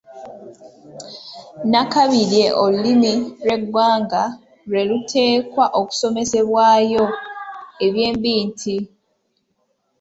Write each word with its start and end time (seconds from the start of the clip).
Nnakabirye 1.63 2.45
olulimi 2.63 3.13
lw’Eggwanga 3.43 4.23
lwe 4.69 4.81
luteekwa 4.89 5.65
okusomesebwayo; 5.79 7.05
ebyembi 7.85 8.31
nti 8.49 8.77